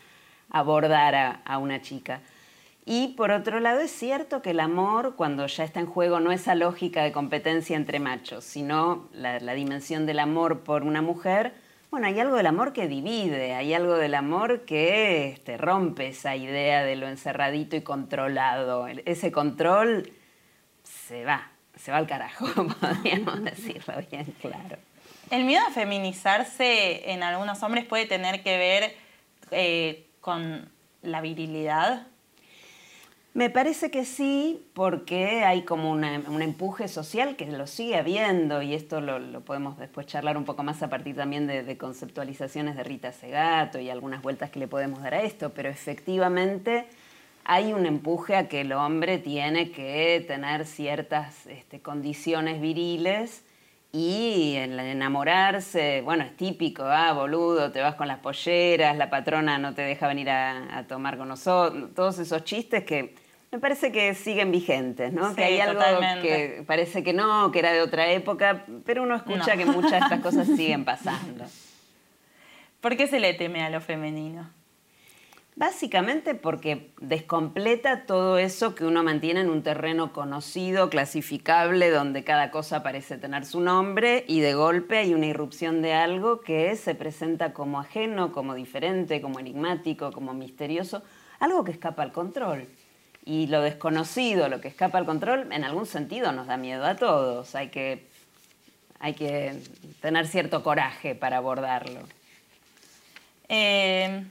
abordar 0.50 1.41
a 1.46 1.58
una 1.58 1.82
chica. 1.82 2.20
Y 2.88 3.10
por 3.10 3.32
otro 3.32 3.60
lado 3.60 3.82
es 3.82 3.89
cierto 3.89 4.44
que 4.44 4.51
el 4.51 4.60
amor, 4.60 5.15
cuando 5.15 5.48
ya 5.48 5.63
está 5.63 5.80
en 5.80 5.88
juego, 5.88 6.20
no 6.20 6.32
esa 6.32 6.54
lógica 6.54 7.04
de 7.04 7.12
competencia 7.12 7.75
entre 7.75 8.00
machos, 8.00 8.44
sino 8.44 9.10
la, 9.12 9.39
dimensión 9.56 10.06
del 10.06 10.20
amor 10.20 10.60
por 10.60 10.84
una 10.84 11.01
mujer. 11.01 11.54
Bueno, 11.89 12.06
hay 12.06 12.20
algo 12.20 12.36
del 12.36 12.46
amor 12.46 12.74
que 12.74 12.88
divide, 12.88 13.56
hay 13.56 13.74
algo 13.74 13.96
del 13.96 14.13
amor 14.13 14.65
que 14.65 15.30
este, 15.30 15.58
rompe 15.58 16.10
esa 16.10 16.36
idea 16.36 16.84
de 16.84 16.96
lo 16.96 17.08
encerradito 17.08 17.75
y 17.75 17.82
controlado. 17.82 18.86
Ese 18.88 19.32
control 19.32 20.12
se 20.84 21.25
va, 21.25 21.50
se 21.75 21.92
va 21.92 21.98
al 21.98 22.06
carajo, 22.06 22.46
podríamos 22.80 23.44
decirlo 23.44 23.96
bien 24.12 24.25
claro. 24.39 24.77
El 25.32 25.46
miedo 25.46 25.63
a 25.68 25.72
feminizarse 25.72 27.12
en 27.12 27.24
algunos 27.24 27.63
hombres 27.63 27.86
puede 27.86 28.06
tener 28.06 28.44
que 28.44 28.58
ver 28.60 28.96
eh, 29.50 30.06
con 30.22 30.70
la 31.01 31.22
virilidad. 31.22 32.06
Me 33.36 33.50
parece 33.50 33.92
que 33.92 34.06
sí, 34.06 34.65
porque 34.74 35.44
hay 35.44 35.63
como 35.63 35.92
un 35.92 36.06
empuje 36.42 36.88
social 36.88 37.36
que 37.36 37.46
lo 37.48 37.68
sigue 37.68 37.98
habiendo 37.98 38.62
y 38.62 38.74
esto 38.74 39.01
lo, 39.01 39.42
podemos 39.42 39.77
después 39.77 40.08
charlar 40.08 40.38
un 40.38 40.46
poco 40.46 40.63
más 40.63 40.82
a 40.82 40.89
partir 40.89 41.18
también 41.18 41.46
de, 41.46 41.77
conceptualizaciones 41.77 42.77
de 42.77 42.86
Rita 42.86 43.12
Segato 43.12 43.77
y 43.77 43.89
algunas 43.89 44.22
vueltas 44.22 44.51
que 44.51 44.60
le 44.60 44.70
podemos 44.70 45.01
dar 45.01 45.15
a 45.15 45.22
esto, 45.22 45.51
pero 45.54 45.68
efectivamente 45.68 46.86
hay 47.44 47.74
un 47.74 47.86
empuje 47.86 48.38
a 48.38 48.48
que 48.48 48.62
el 48.62 48.72
hombre 48.72 49.18
tiene 49.18 49.70
que 49.70 50.24
tener 50.25 50.65
ciertas 50.65 51.46
este, 51.48 51.82
condiciones 51.82 52.62
viriles 52.62 53.44
y 53.92 54.56
el 54.56 54.80
enamorarse, 54.80 56.01
bueno, 56.06 56.24
es 56.24 56.38
típico, 56.38 56.84
ah, 56.86 57.12
boludo, 57.12 57.74
te 57.74 57.82
vas 57.82 57.96
con 57.96 58.08
las 58.08 58.20
polleras, 58.20 58.96
la 58.96 59.10
patrona 59.10 59.58
no 59.58 59.74
te 59.74 59.82
deja 59.82 60.08
venir 60.08 60.30
a, 60.30 60.77
a 60.77 60.88
tomar 60.88 61.18
con 61.18 61.27
nosotros, 61.27 61.94
todos 61.94 62.18
esos 62.20 62.46
chistes 62.46 62.86
que 62.86 63.25
me 63.55 63.62
parece 63.62 63.89
que 63.89 64.13
siguen 64.15 64.51
vigentes, 64.51 65.13
¿no? 65.13 65.33
que 65.33 65.45
hay 65.45 65.62
algo 65.62 65.79
que 66.21 66.65
parece 66.67 67.05
que 67.05 67.13
no, 67.13 67.53
que 67.53 67.59
era 67.59 67.71
de 67.71 67.81
otra 67.81 68.12
época, 68.12 68.65
pero 68.85 69.03
uno 69.03 69.15
escucha 69.15 69.55
que 69.55 69.65
muchas 69.65 69.91
de 69.91 69.97
estas 70.00 70.19
cosas 70.19 70.45
siguen 70.57 70.83
pasando. 70.83 71.45
¿Por 72.81 72.97
qué 72.97 73.07
se 73.07 73.21
le 73.21 73.33
teme 73.33 73.63
a 73.63 73.69
lo 73.69 73.79
femenino? 73.79 74.50
Básicamente 75.55 76.35
porque 76.35 76.91
descompleta 77.00 78.05
todo 78.05 78.39
eso 78.39 78.75
que 78.75 78.83
uno 78.83 79.05
mantiene 79.05 79.39
en 79.39 79.50
un 79.50 79.63
terreno 79.63 80.12
conocido, 80.12 80.89
clasificable, 80.89 81.89
donde 81.91 82.25
cada 82.25 82.51
cosa 82.51 82.83
parece 82.83 83.17
tener 83.17 83.45
su 83.45 83.62
nombre 83.62 84.25
y 84.27 84.41
de 84.41 84.53
golpe 84.53 84.97
hay 84.97 85.13
una 85.13 85.27
irrupción 85.27 85.81
de 85.81 85.93
algo 85.93 86.41
que 86.41 86.75
se 86.75 86.93
presenta 86.93 87.53
como 87.53 87.79
ajeno, 87.79 88.33
como 88.33 88.53
diferente, 88.53 89.21
como 89.21 89.39
enigmático, 89.39 90.12
como 90.12 90.33
misterioso, 90.33 91.03
algo 91.39 91.63
que 91.63 91.71
escapa 91.71 92.03
al 92.03 92.12
control. 92.12 92.67
Y 93.25 93.48
lo 93.48 93.62
desconocido, 93.62 94.50
lo 94.50 94.62
que 94.62 94.67
escapa 94.67 95.00
al 95.00 95.05
control, 95.05 95.51
en 95.51 95.63
algún 95.63 95.88
sentido 95.88 96.32
nos 96.32 96.48
da 96.48 96.58
miedo 96.58 96.86
a 96.86 96.96
todos. 96.96 97.55
Hay 97.55 97.70
que, 97.70 98.05
hay 99.00 99.13
que 99.13 99.60
tener 100.01 100.27
cierto 100.27 100.63
coraje 100.63 101.15
para 101.15 101.38
abordarlo. 101.38 102.01
Eh, 103.50 104.24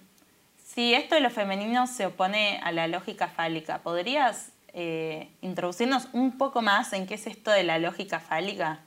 si 0.64 0.94
esto 0.94 1.14
de 1.14 1.20
lo 1.20 1.30
femenino 1.30 1.86
se 1.86 2.06
opone 2.06 2.60
a 2.62 2.72
la 2.72 2.88
lógica 2.88 3.28
fálica, 3.28 3.78
¿podrías 3.78 4.50
eh, 4.72 5.28
introducirnos 5.40 6.08
un 6.12 6.36
poco 6.36 6.62
más 6.62 6.92
en 6.92 7.06
qué 7.06 7.14
es 7.14 7.26
esto 7.26 7.50
de 7.50 7.62
la 7.62 7.78
lógica 7.78 8.18
fálica? 8.18 8.80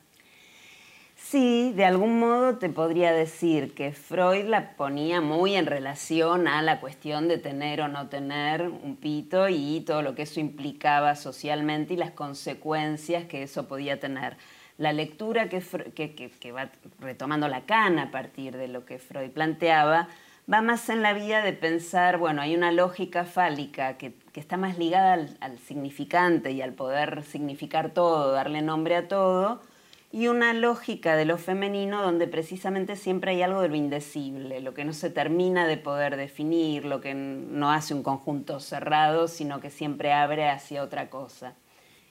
Sí, 1.18 1.74
de 1.76 1.84
algún 1.84 2.20
modo 2.20 2.58
te 2.58 2.70
podría 2.70 3.12
decir 3.12 3.74
que 3.74 3.92
Freud 3.92 4.46
la 4.46 4.76
ponía 4.78 5.20
muy 5.20 5.56
en 5.56 5.66
relación 5.66 6.48
a 6.48 6.62
la 6.62 6.80
cuestión 6.80 7.28
de 7.28 7.38
tener 7.38 7.82
o 7.82 7.90
no 7.90 8.08
tener 8.08 8.62
un 8.70 8.96
pito 8.96 9.50
y 9.50 9.82
todo 9.82 10.02
lo 10.04 10.16
que 10.16 10.22
eso 10.22 10.40
implicaba 10.40 11.16
socialmente 11.16 11.96
y 11.96 11.98
las 11.98 12.12
consecuencias 12.12 13.26
que 13.26 13.44
eso 13.44 13.68
podía 13.68 14.00
tener. 14.00 14.38
La 14.78 14.94
lectura 14.94 15.50
que, 15.50 16.52
va 16.52 16.70
retomando 17.00 17.48
la 17.50 17.66
cana 17.66 18.04
a 18.04 18.12
partir 18.12 18.56
de 18.56 18.70
lo 18.70 18.86
que 18.86 19.00
Freud 19.00 19.32
planteaba 19.32 20.08
va 20.52 20.62
más 20.62 20.88
en 20.88 21.02
la 21.02 21.14
vía 21.14 21.42
de 21.42 21.52
pensar, 21.52 22.20
bueno, 22.20 22.42
hay 22.42 22.56
una 22.56 22.72
lógica 22.72 23.26
fálica 23.26 23.98
que, 23.98 24.14
está 24.36 24.56
más 24.56 24.78
ligada 24.78 25.28
al 25.42 25.58
significante 25.58 26.52
y 26.52 26.62
al 26.62 26.74
poder 26.74 27.24
significar 27.24 27.90
todo, 27.90 28.32
darle 28.32 28.62
nombre 28.62 28.96
a 28.96 29.08
todo, 29.08 29.62
y 30.12 30.28
una 30.28 30.54
lógica 30.54 31.16
de 31.16 31.26
lo 31.26 31.38
femenino 31.38 32.02
donde 32.02 32.28
precisamente 32.28 32.96
siempre 32.96 33.32
hay 33.32 33.42
algo 33.42 33.62
de 33.62 33.70
lo 33.70 33.76
indecible, 33.76 34.62
lo 34.62 34.74
que 34.74 34.86
no 34.86 34.94
se 34.94 35.10
termina 35.10 35.68
de 35.68 35.78
poder 35.78 36.16
definir, 36.16 36.86
lo 36.86 37.02
que 37.02 37.14
no 37.14 37.72
hace 37.72 37.94
un 37.94 38.04
conjunto 38.04 38.60
cerrado, 38.60 39.28
sino 39.28 39.60
que 39.60 39.70
siempre 39.70 40.14
abre 40.14 40.50
hacia 40.50 40.82
otra 40.82 41.10
cosa. 41.10 41.56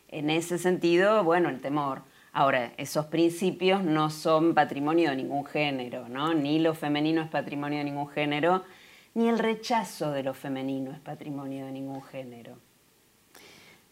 En 0.09 0.31
ese 0.31 0.59
sentido, 0.59 1.25
bueno, 1.25 1.49
el 1.49 1.61
temor. 1.61 2.03
Ahora, 2.33 2.73
esos 2.77 3.07
principios 3.07 3.83
no 3.83 4.11
son 4.11 4.55
patrimonio 4.55 5.09
de 5.11 5.17
ningún 5.17 5.47
género, 5.47 6.07
¿no? 6.09 6.35
Ni 6.35 6.59
lo 6.59 6.75
femenino 6.75 7.23
es 7.23 7.29
patrimonio 7.29 7.79
de 7.79 7.85
ningún 7.85 8.09
género, 8.09 8.63
ni 9.15 9.29
el 9.29 9.39
rechazo 9.39 10.13
de 10.13 10.23
lo 10.23 10.35
femenino 10.35 10.93
es 10.93 11.01
patrimonio 11.01 11.65
de 11.65 11.73
ningún 11.73 12.03
género. 12.03 12.59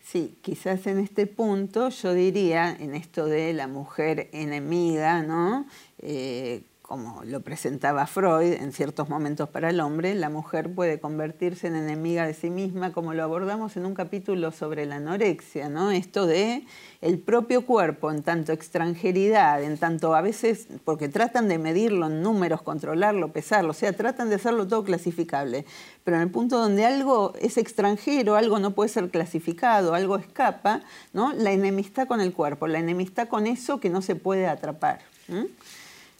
Sí, 0.04 0.36
quizás 0.42 0.86
en 0.86 0.98
este 0.98 1.26
punto 1.26 1.88
yo 1.88 2.12
diría, 2.12 2.76
en 2.78 2.94
esto 2.94 3.24
de 3.24 3.54
la 3.54 3.68
mujer 3.68 4.28
enemiga, 4.32 5.22
¿no? 5.22 5.66
Eh, 5.98 6.62
como 6.86 7.22
lo 7.24 7.40
presentaba 7.40 8.06
Freud 8.06 8.52
en 8.52 8.70
ciertos 8.70 9.08
momentos 9.08 9.48
para 9.48 9.70
el 9.70 9.80
hombre, 9.80 10.14
la 10.14 10.28
mujer 10.28 10.74
puede 10.74 11.00
convertirse 11.00 11.66
en 11.66 11.76
enemiga 11.76 12.26
de 12.26 12.34
sí 12.34 12.50
misma, 12.50 12.92
como 12.92 13.14
lo 13.14 13.22
abordamos 13.22 13.78
en 13.78 13.86
un 13.86 13.94
capítulo 13.94 14.52
sobre 14.52 14.84
la 14.84 14.96
anorexia, 14.96 15.70
¿no? 15.70 15.90
Esto 15.90 16.26
de 16.26 16.66
el 17.00 17.18
propio 17.18 17.64
cuerpo 17.64 18.10
en 18.10 18.22
tanto 18.22 18.52
extranjeridad, 18.52 19.62
en 19.62 19.78
tanto 19.78 20.14
a 20.14 20.20
veces, 20.20 20.68
porque 20.84 21.08
tratan 21.08 21.48
de 21.48 21.56
medirlo 21.56 22.06
en 22.08 22.20
números, 22.20 22.60
controlarlo, 22.60 23.32
pesarlo, 23.32 23.70
o 23.70 23.74
sea, 23.74 23.94
tratan 23.94 24.28
de 24.28 24.34
hacerlo 24.34 24.68
todo 24.68 24.84
clasificable, 24.84 25.64
pero 26.04 26.18
en 26.18 26.24
el 26.24 26.30
punto 26.30 26.58
donde 26.58 26.84
algo 26.84 27.32
es 27.40 27.56
extranjero, 27.56 28.36
algo 28.36 28.58
no 28.58 28.72
puede 28.72 28.90
ser 28.90 29.08
clasificado, 29.08 29.94
algo 29.94 30.16
escapa, 30.16 30.82
¿no? 31.14 31.32
La 31.32 31.50
enemistad 31.52 32.06
con 32.06 32.20
el 32.20 32.34
cuerpo, 32.34 32.66
la 32.66 32.78
enemistad 32.78 33.26
con 33.26 33.46
eso 33.46 33.80
que 33.80 33.88
no 33.88 34.02
se 34.02 34.16
puede 34.16 34.46
atrapar. 34.46 35.00
Eh, 35.28 35.46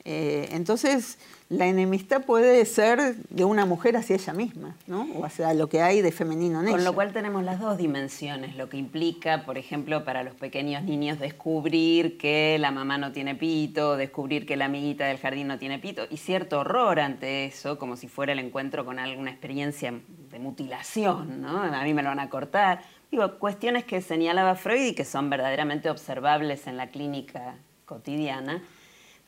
entonces, 0.05 1.19
la 1.49 1.67
enemistad 1.67 2.25
puede 2.25 2.65
ser 2.67 3.17
de 3.17 3.45
una 3.45 3.65
mujer 3.65 3.97
hacia 3.97 4.17
ella 4.17 4.33
misma, 4.35 4.77
¿no? 4.87 5.07
O 5.15 5.25
hacia 5.25 5.55
lo 5.55 5.69
que 5.69 5.81
hay 5.81 6.03
de 6.03 6.13
femenino 6.13 6.61
en 6.61 6.69
ella. 6.69 6.77
Con 6.77 6.85
lo 6.85 6.95
cual 6.95 7.13
tenemos 7.13 7.43
las 7.43 7.59
dos 7.59 7.79
dimensiones, 7.79 8.57
lo 8.57 8.69
que 8.69 8.77
implica, 8.77 9.45
por 9.45 9.57
ejemplo, 9.57 10.05
para 10.05 10.23
los 10.23 10.35
pequeños 10.35 10.83
niños 10.83 11.19
descubrir 11.19 12.19
que 12.19 12.59
la 12.59 12.71
mamá 12.71 12.99
no 12.99 13.13
tiene 13.13 13.35
pito, 13.35 13.97
descubrir 13.97 14.47
que 14.47 14.57
la 14.57 14.67
amiguita 14.67 15.07
del 15.07 15.19
jardín 15.19 15.49
no 15.49 15.59
tiene 15.59 15.79
pito, 15.79 16.07
y 16.11 16.19
cierto 16.19 16.61
horror 16.61 17.01
ante 17.01 17.47
eso, 17.47 17.79
como 17.79 17.97
si 17.97 18.09
fuera 18.09 18.33
el 18.33 18.41
encuentro 18.41 18.85
con 18.85 18.99
alguna 18.99 19.31
experiencia 19.31 19.95
de 20.31 20.39
mutilación, 20.39 21.41
¿no? 21.41 21.63
A 21.63 21.83
mí 21.83 21.95
me 21.95 22.03
lo 22.03 22.11
van 22.11 22.21
a 22.21 22.29
cortar. 22.29 22.83
Digo, 23.11 23.39
cuestiones 23.39 23.85
que 23.85 24.03
señalaba 24.03 24.55
Freud 24.55 24.89
y 24.89 24.95
que 24.95 25.05
son 25.05 25.31
verdaderamente 25.31 25.89
observables 25.89 26.67
en 26.67 26.77
la 26.77 26.89
clínica 26.89 27.57
cotidiana 27.85 28.63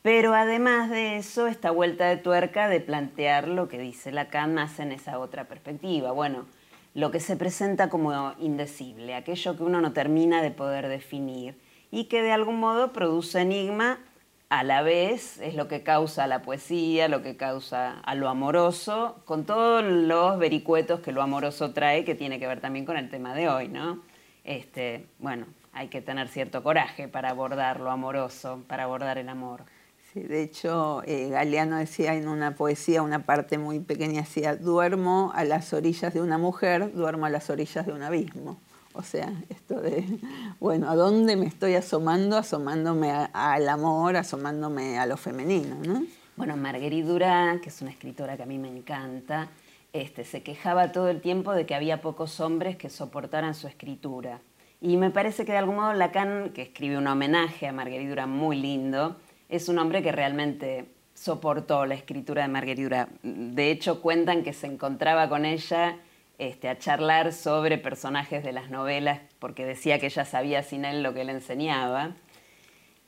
pero 0.07 0.33
además 0.33 0.89
de 0.89 1.17
eso, 1.17 1.47
esta 1.47 1.69
vuelta 1.69 2.05
de 2.05 2.15
tuerca 2.15 2.69
de 2.69 2.79
plantear 2.79 3.49
lo 3.49 3.67
que 3.67 3.77
dice 3.77 4.09
Lacan 4.13 4.53
más 4.53 4.79
en 4.79 4.93
esa 4.93 5.19
otra 5.19 5.49
perspectiva. 5.49 6.13
Bueno, 6.13 6.45
lo 6.93 7.11
que 7.11 7.19
se 7.19 7.35
presenta 7.35 7.89
como 7.89 8.33
indecible, 8.39 9.15
aquello 9.15 9.57
que 9.57 9.63
uno 9.63 9.81
no 9.81 9.91
termina 9.91 10.41
de 10.41 10.51
poder 10.51 10.87
definir 10.87 11.59
y 11.91 12.05
que 12.05 12.21
de 12.21 12.31
algún 12.31 12.57
modo 12.57 12.93
produce 12.93 13.41
enigma 13.41 13.99
a 14.47 14.63
la 14.63 14.81
vez 14.81 15.41
es 15.41 15.55
lo 15.55 15.67
que 15.67 15.83
causa 15.83 16.25
la 16.25 16.41
poesía, 16.41 17.09
lo 17.09 17.21
que 17.21 17.35
causa 17.35 17.99
a 17.99 18.15
lo 18.15 18.29
amoroso, 18.29 19.21
con 19.25 19.45
todos 19.45 19.83
los 19.83 20.39
vericuetos 20.39 21.01
que 21.01 21.11
lo 21.11 21.21
amoroso 21.21 21.73
trae, 21.73 22.05
que 22.05 22.15
tiene 22.15 22.39
que 22.39 22.47
ver 22.47 22.61
también 22.61 22.85
con 22.85 22.95
el 22.95 23.09
tema 23.09 23.33
de 23.33 23.49
hoy, 23.49 23.67
¿no? 23.67 24.01
Este, 24.45 25.05
bueno, 25.19 25.47
hay 25.73 25.89
que 25.89 26.01
tener 26.01 26.29
cierto 26.29 26.63
coraje 26.63 27.09
para 27.09 27.31
abordar 27.31 27.81
lo 27.81 27.91
amoroso, 27.91 28.63
para 28.69 28.85
abordar 28.85 29.17
el 29.17 29.27
amor. 29.27 29.65
Sí, 30.13 30.21
de 30.21 30.41
hecho, 30.41 31.03
eh, 31.05 31.29
Galeano 31.29 31.77
decía 31.77 32.15
en 32.15 32.27
una 32.27 32.55
poesía, 32.55 33.01
una 33.01 33.23
parte 33.23 33.57
muy 33.57 33.79
pequeña, 33.79 34.21
decía, 34.21 34.55
duermo 34.55 35.31
a 35.35 35.43
las 35.43 35.73
orillas 35.73 36.13
de 36.13 36.21
una 36.21 36.37
mujer, 36.37 36.93
duermo 36.93 37.25
a 37.25 37.29
las 37.29 37.49
orillas 37.49 37.85
de 37.85 37.93
un 37.93 38.03
abismo. 38.03 38.57
O 38.93 39.03
sea, 39.03 39.31
esto 39.49 39.79
de, 39.79 40.05
bueno, 40.59 40.89
¿a 40.89 40.95
dónde 40.95 41.35
me 41.35 41.45
estoy 41.45 41.75
asomando? 41.75 42.37
Asomándome 42.37 43.11
al 43.11 43.69
amor, 43.69 44.15
asomándome 44.15 44.97
a 44.97 45.05
lo 45.05 45.17
femenino, 45.17 45.75
¿no? 45.85 46.03
Bueno, 46.35 46.55
Marguerite 46.55 47.07
Durán, 47.07 47.59
que 47.59 47.69
es 47.69 47.81
una 47.81 47.91
escritora 47.91 48.37
que 48.37 48.43
a 48.43 48.45
mí 48.45 48.57
me 48.59 48.69
encanta, 48.69 49.49
este, 49.91 50.23
se 50.23 50.43
quejaba 50.43 50.91
todo 50.91 51.09
el 51.09 51.19
tiempo 51.19 51.53
de 51.53 51.65
que 51.65 51.75
había 51.75 52.01
pocos 52.01 52.39
hombres 52.39 52.77
que 52.77 52.89
soportaran 52.89 53.55
su 53.55 53.67
escritura. 53.67 54.39
Y 54.79 54.97
me 54.97 55.09
parece 55.09 55.45
que 55.45 55.53
de 55.53 55.57
algún 55.57 55.77
modo 55.77 55.93
Lacan, 55.93 56.51
que 56.53 56.61
escribe 56.61 56.97
un 56.97 57.07
homenaje 57.07 57.67
a 57.67 57.73
Marguerite 57.73 58.09
Durán 58.09 58.29
muy 58.29 58.55
lindo, 58.55 59.15
es 59.49 59.69
un 59.69 59.79
hombre 59.79 60.03
que 60.03 60.11
realmente 60.11 60.85
soportó 61.13 61.85
la 61.85 61.95
escritura 61.95 62.43
de 62.43 62.47
Marguerite. 62.47 63.07
De 63.23 63.71
hecho, 63.71 64.01
cuentan 64.01 64.43
que 64.43 64.53
se 64.53 64.67
encontraba 64.67 65.29
con 65.29 65.45
ella 65.45 65.97
este, 66.37 66.69
a 66.69 66.77
charlar 66.77 67.33
sobre 67.33 67.77
personajes 67.77 68.43
de 68.43 68.51
las 68.51 68.69
novelas, 68.69 69.21
porque 69.39 69.65
decía 69.65 69.99
que 69.99 70.05
ella 70.07 70.25
sabía 70.25 70.61
sin 70.61 70.85
él 70.85 71.01
lo 71.01 71.13
que 71.13 71.21
él 71.21 71.29
enseñaba, 71.29 72.11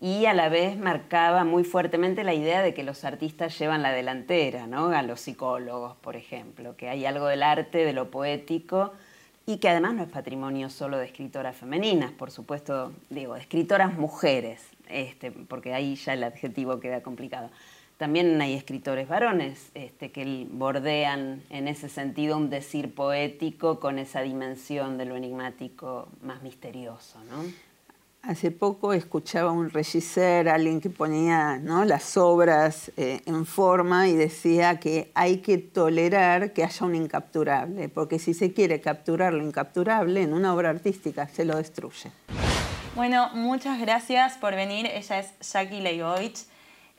y 0.02 0.26
a 0.26 0.34
la 0.34 0.50
vez 0.50 0.78
marcaba 0.78 1.44
muy 1.44 1.64
fuertemente 1.64 2.24
la 2.24 2.34
idea 2.34 2.62
de 2.62 2.74
que 2.74 2.84
los 2.84 3.04
artistas 3.04 3.60
llevan 3.60 3.82
la 3.82 3.92
delantera, 3.92 4.66
¿no? 4.66 4.88
a 4.88 5.04
los 5.04 5.20
psicólogos, 5.20 5.98
por 5.98 6.16
ejemplo, 6.16 6.78
que 6.78 6.90
hay 6.90 7.06
algo 7.06 7.28
del 7.28 7.44
arte, 7.44 7.86
de 7.86 7.94
lo 7.94 8.10
poético, 8.10 8.94
y 9.50 9.58
que 9.58 9.68
además 9.68 9.96
no 9.96 10.04
es 10.04 10.10
patrimonio 10.10 10.70
solo 10.70 11.00
de 11.00 11.06
escritoras 11.06 11.58
femeninas, 11.58 12.12
por 12.12 12.30
supuesto, 12.30 12.94
digo, 13.10 13.34
de 13.34 13.42
escritoras 13.42 13.98
mujeres, 13.98 14.62
este, 14.88 15.32
porque 15.32 15.74
ahí 15.74 15.96
ya 15.96 16.14
el 16.14 16.24
adjetivo 16.24 16.80
queda 16.80 17.02
complicado 17.02 17.50
también 18.00 18.42
hay 18.42 18.54
escritores 18.54 19.10
varones 19.10 19.72
este, 19.74 20.10
que 20.10 20.48
bordean 20.50 21.44
en 21.50 21.68
ese 21.68 21.90
sentido 21.90 22.38
un 22.38 22.50
decir 22.50 22.96
poético 22.96 23.82
con 23.82 24.00
esa 24.00 24.22
dimensión 24.22 24.98
de 24.98 25.04
lo 25.04 25.18
enigmático 25.18 26.08
más 26.22 26.42
misterioso. 26.42 27.20
¿no? 27.26 27.44
Hace 28.22 28.52
poco 28.52 28.92
escuchaba 28.92 29.52
un 29.52 29.70
regisseur, 29.70 30.50
alguien 30.50 30.82
que 30.82 30.90
ponía 30.90 31.58
¿no? 31.58 31.86
las 31.86 32.18
obras 32.18 32.92
eh, 32.98 33.22
en 33.26 33.46
forma 33.46 34.10
y 34.10 34.16
decía 34.16 34.78
que 34.78 35.10
hay 35.16 35.38
que 35.38 35.58
tolerar 35.58 36.52
que 36.52 36.66
haya 36.66 36.86
un 36.86 36.96
incapturable, 36.96 37.88
porque 37.88 38.20
si 38.20 38.34
se 38.34 38.54
quiere 38.54 38.82
capturar 38.82 39.34
lo 39.34 39.44
incapturable 39.44 40.22
en 40.22 40.34
una 40.34 40.54
obra 40.54 40.70
artística 40.70 41.30
se 41.30 41.46
lo 41.46 41.56
destruye. 41.56 42.12
Bueno, 42.94 43.30
muchas 43.34 43.80
gracias 43.80 44.38
por 44.38 44.54
venir. 44.54 44.86
Ella 44.88 45.20
es 45.20 45.34
Jackie 45.40 45.80
Leibovich. 45.80 46.46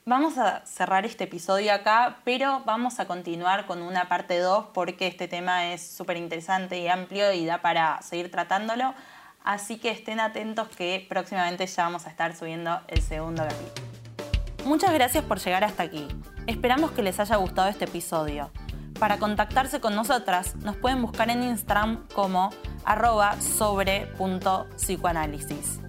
Vamos 0.06 0.38
a 0.38 0.64
cerrar 0.64 1.04
este 1.04 1.24
episodio 1.24 1.74
acá, 1.74 2.20
pero 2.24 2.62
vamos 2.64 2.98
a 2.98 3.06
continuar 3.06 3.66
con 3.66 3.82
una 3.82 4.08
parte 4.08 4.38
2 4.38 4.68
porque 4.72 5.06
este 5.06 5.28
tema 5.28 5.72
es 5.72 5.86
súper 5.86 6.16
interesante 6.16 6.80
y 6.80 6.88
amplio 6.88 7.30
y 7.32 7.44
da 7.44 7.60
para 7.60 8.00
seguir 8.00 8.30
tratándolo. 8.30 8.94
Así 9.42 9.78
que 9.78 9.90
estén 9.90 10.20
atentos 10.20 10.68
que 10.68 11.06
próximamente 11.08 11.66
ya 11.66 11.84
vamos 11.84 12.06
a 12.06 12.10
estar 12.10 12.36
subiendo 12.36 12.78
el 12.88 13.00
segundo 13.00 13.42
capítulo. 13.42 13.88
Muchas 14.64 14.92
gracias 14.92 15.24
por 15.24 15.38
llegar 15.38 15.64
hasta 15.64 15.82
aquí. 15.82 16.06
Esperamos 16.46 16.92
que 16.92 17.02
les 17.02 17.18
haya 17.18 17.36
gustado 17.36 17.68
este 17.68 17.86
episodio. 17.86 18.50
Para 18.98 19.18
contactarse 19.18 19.80
con 19.80 19.94
nosotras 19.94 20.56
nos 20.56 20.76
pueden 20.76 21.00
buscar 21.00 21.30
en 21.30 21.42
Instagram 21.42 22.06
como 22.14 22.50
arroba 22.84 23.40
sobre.psicoanálisis. 23.40 25.80